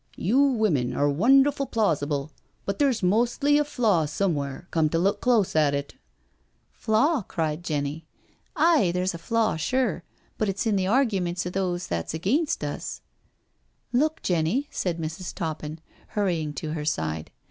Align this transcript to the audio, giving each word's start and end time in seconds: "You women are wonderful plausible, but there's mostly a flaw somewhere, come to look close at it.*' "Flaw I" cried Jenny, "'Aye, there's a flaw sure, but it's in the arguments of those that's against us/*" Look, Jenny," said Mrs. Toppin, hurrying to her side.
"You 0.31 0.41
women 0.41 0.95
are 0.95 1.11
wonderful 1.11 1.67
plausible, 1.67 2.31
but 2.65 2.79
there's 2.79 3.03
mostly 3.03 3.59
a 3.59 3.63
flaw 3.63 4.05
somewhere, 4.07 4.67
come 4.71 4.89
to 4.89 4.97
look 4.97 5.21
close 5.21 5.55
at 5.55 5.75
it.*' 5.75 5.93
"Flaw 6.71 7.19
I" 7.19 7.23
cried 7.27 7.63
Jenny, 7.63 8.07
"'Aye, 8.55 8.89
there's 8.95 9.13
a 9.13 9.19
flaw 9.19 9.57
sure, 9.57 10.03
but 10.39 10.49
it's 10.49 10.65
in 10.65 10.75
the 10.75 10.87
arguments 10.87 11.45
of 11.45 11.53
those 11.53 11.85
that's 11.85 12.15
against 12.15 12.63
us/*" 12.63 13.01
Look, 13.93 14.23
Jenny," 14.23 14.67
said 14.71 14.97
Mrs. 14.97 15.35
Toppin, 15.35 15.77
hurrying 16.07 16.53
to 16.53 16.71
her 16.71 16.83
side. 16.83 17.29